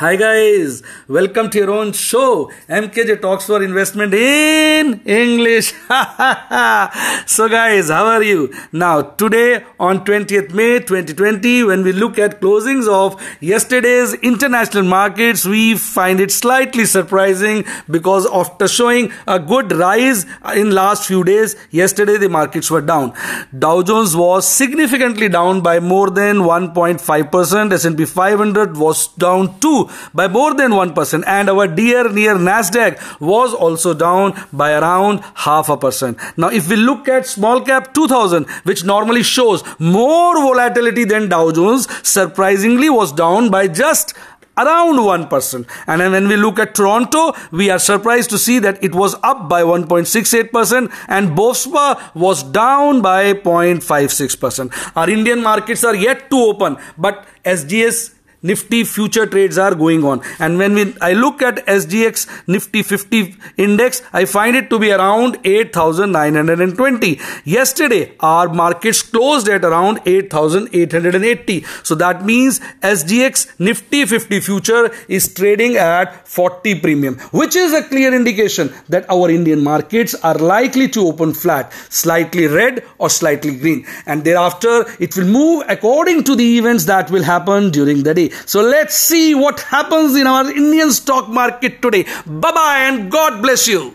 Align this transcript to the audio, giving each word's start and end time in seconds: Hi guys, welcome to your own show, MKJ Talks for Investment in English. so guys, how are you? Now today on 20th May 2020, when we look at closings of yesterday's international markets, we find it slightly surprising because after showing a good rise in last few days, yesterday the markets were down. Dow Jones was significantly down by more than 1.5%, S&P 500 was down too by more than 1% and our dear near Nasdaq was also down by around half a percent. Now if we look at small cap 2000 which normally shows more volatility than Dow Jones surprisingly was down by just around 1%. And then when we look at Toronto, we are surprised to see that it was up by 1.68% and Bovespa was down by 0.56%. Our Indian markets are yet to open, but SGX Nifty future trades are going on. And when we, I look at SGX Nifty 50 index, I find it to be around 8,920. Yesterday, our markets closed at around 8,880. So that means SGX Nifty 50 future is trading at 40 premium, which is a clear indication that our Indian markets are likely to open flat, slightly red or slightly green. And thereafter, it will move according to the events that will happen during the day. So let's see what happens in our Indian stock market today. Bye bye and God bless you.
Hi 0.00 0.14
guys, 0.14 0.84
welcome 1.08 1.50
to 1.50 1.58
your 1.58 1.72
own 1.72 1.90
show, 1.90 2.52
MKJ 2.68 3.20
Talks 3.20 3.46
for 3.46 3.60
Investment 3.60 4.14
in 4.14 5.00
English. 5.04 5.72
so 7.26 7.48
guys, 7.48 7.88
how 7.88 8.06
are 8.06 8.22
you? 8.22 8.54
Now 8.70 9.02
today 9.02 9.64
on 9.80 10.04
20th 10.04 10.54
May 10.54 10.78
2020, 10.78 11.64
when 11.64 11.82
we 11.82 11.90
look 11.90 12.16
at 12.16 12.40
closings 12.40 12.86
of 12.86 13.20
yesterday's 13.40 14.14
international 14.14 14.84
markets, 14.84 15.44
we 15.44 15.74
find 15.76 16.20
it 16.20 16.30
slightly 16.30 16.84
surprising 16.84 17.64
because 17.90 18.24
after 18.32 18.68
showing 18.68 19.10
a 19.26 19.40
good 19.40 19.72
rise 19.72 20.26
in 20.54 20.70
last 20.70 21.08
few 21.08 21.24
days, 21.24 21.56
yesterday 21.72 22.18
the 22.18 22.28
markets 22.28 22.70
were 22.70 22.82
down. 22.82 23.14
Dow 23.58 23.82
Jones 23.82 24.14
was 24.14 24.46
significantly 24.46 25.28
down 25.28 25.60
by 25.60 25.80
more 25.80 26.08
than 26.08 26.36
1.5%, 26.36 27.72
S&P 27.72 28.04
500 28.04 28.76
was 28.76 29.08
down 29.08 29.58
too 29.58 29.87
by 30.14 30.28
more 30.28 30.54
than 30.54 30.72
1% 30.72 31.24
and 31.26 31.50
our 31.50 31.66
dear 31.66 32.08
near 32.10 32.34
Nasdaq 32.34 33.20
was 33.20 33.54
also 33.54 33.94
down 33.94 34.34
by 34.52 34.72
around 34.72 35.20
half 35.34 35.68
a 35.68 35.76
percent. 35.76 36.18
Now 36.36 36.48
if 36.48 36.68
we 36.68 36.76
look 36.76 37.08
at 37.08 37.26
small 37.26 37.60
cap 37.60 37.94
2000 37.94 38.46
which 38.64 38.84
normally 38.84 39.22
shows 39.22 39.62
more 39.78 40.34
volatility 40.40 41.04
than 41.04 41.28
Dow 41.28 41.50
Jones 41.50 41.86
surprisingly 42.06 42.90
was 42.90 43.12
down 43.12 43.50
by 43.50 43.68
just 43.68 44.14
around 44.58 44.96
1%. 44.96 45.66
And 45.86 46.00
then 46.00 46.12
when 46.12 46.28
we 46.28 46.36
look 46.36 46.58
at 46.58 46.74
Toronto, 46.74 47.32
we 47.52 47.70
are 47.70 47.78
surprised 47.78 48.30
to 48.30 48.38
see 48.38 48.58
that 48.58 48.82
it 48.82 48.94
was 48.94 49.14
up 49.22 49.48
by 49.48 49.62
1.68% 49.62 50.92
and 51.08 51.30
Bovespa 51.30 52.14
was 52.14 52.42
down 52.42 53.00
by 53.00 53.34
0.56%. 53.34 54.92
Our 54.96 55.08
Indian 55.08 55.42
markets 55.42 55.84
are 55.84 55.94
yet 55.94 56.28
to 56.30 56.36
open, 56.36 56.76
but 56.96 57.26
SGX 57.44 58.14
Nifty 58.40 58.84
future 58.84 59.26
trades 59.26 59.58
are 59.58 59.74
going 59.74 60.04
on. 60.04 60.22
And 60.38 60.58
when 60.58 60.74
we, 60.74 60.94
I 61.00 61.12
look 61.12 61.42
at 61.42 61.66
SGX 61.66 62.46
Nifty 62.46 62.82
50 62.82 63.34
index, 63.56 64.02
I 64.12 64.26
find 64.26 64.54
it 64.54 64.70
to 64.70 64.78
be 64.78 64.92
around 64.92 65.38
8,920. 65.44 67.20
Yesterday, 67.44 68.12
our 68.20 68.48
markets 68.48 69.02
closed 69.02 69.48
at 69.48 69.64
around 69.64 70.00
8,880. 70.06 71.64
So 71.82 71.96
that 71.96 72.24
means 72.24 72.60
SGX 72.80 73.58
Nifty 73.58 74.06
50 74.06 74.40
future 74.40 74.90
is 75.08 75.34
trading 75.34 75.76
at 75.76 76.28
40 76.28 76.80
premium, 76.80 77.18
which 77.32 77.56
is 77.56 77.72
a 77.72 77.82
clear 77.82 78.14
indication 78.14 78.72
that 78.88 79.10
our 79.10 79.30
Indian 79.30 79.64
markets 79.64 80.14
are 80.22 80.34
likely 80.34 80.88
to 80.90 81.00
open 81.08 81.34
flat, 81.34 81.72
slightly 81.88 82.46
red 82.46 82.84
or 82.98 83.10
slightly 83.10 83.56
green. 83.56 83.84
And 84.06 84.22
thereafter, 84.22 84.86
it 85.00 85.16
will 85.16 85.26
move 85.26 85.64
according 85.68 86.22
to 86.24 86.36
the 86.36 86.58
events 86.58 86.84
that 86.84 87.10
will 87.10 87.24
happen 87.24 87.70
during 87.70 88.04
the 88.04 88.14
day. 88.14 88.27
So 88.46 88.62
let's 88.62 88.94
see 88.96 89.34
what 89.34 89.60
happens 89.60 90.16
in 90.16 90.26
our 90.26 90.50
Indian 90.50 90.90
stock 90.92 91.28
market 91.28 91.82
today. 91.82 92.04
Bye 92.26 92.52
bye 92.52 92.78
and 92.88 93.10
God 93.10 93.42
bless 93.42 93.68
you. 93.68 93.94